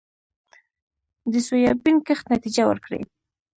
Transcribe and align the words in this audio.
د 1.31 1.33
سویابین 1.47 1.97
کښت 2.07 2.25
نتیجه 2.33 2.63
ورکړې 2.67 3.01